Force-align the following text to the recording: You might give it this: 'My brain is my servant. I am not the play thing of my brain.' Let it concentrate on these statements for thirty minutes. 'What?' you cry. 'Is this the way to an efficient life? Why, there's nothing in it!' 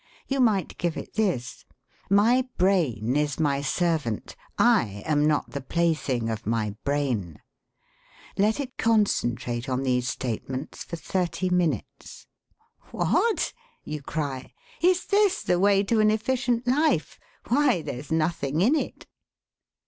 You 0.27 0.39
might 0.39 0.79
give 0.79 0.97
it 0.97 1.13
this: 1.13 1.63
'My 2.09 2.47
brain 2.57 3.15
is 3.15 3.39
my 3.39 3.61
servant. 3.61 4.35
I 4.57 5.03
am 5.05 5.27
not 5.27 5.51
the 5.51 5.61
play 5.61 5.93
thing 5.93 6.27
of 6.31 6.47
my 6.47 6.75
brain.' 6.83 7.39
Let 8.35 8.59
it 8.59 8.79
concentrate 8.79 9.69
on 9.69 9.83
these 9.83 10.09
statements 10.09 10.83
for 10.83 10.95
thirty 10.95 11.49
minutes. 11.51 12.25
'What?' 12.89 13.53
you 13.83 14.01
cry. 14.01 14.55
'Is 14.81 15.05
this 15.05 15.43
the 15.43 15.59
way 15.59 15.83
to 15.83 15.99
an 15.99 16.09
efficient 16.09 16.65
life? 16.65 17.19
Why, 17.49 17.83
there's 17.83 18.11
nothing 18.11 18.61
in 18.61 18.73
it!' 18.73 19.05